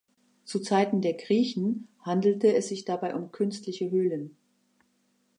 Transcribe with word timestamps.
Zu 0.45 0.59
Zeiten 0.63 1.01
der 1.01 1.13
Griechen 1.13 1.87
handelte 1.99 2.55
es 2.55 2.69
sich 2.69 2.85
dabei 2.85 3.13
um 3.13 3.31
künstliche 3.31 3.91
Höhlen. 3.91 4.35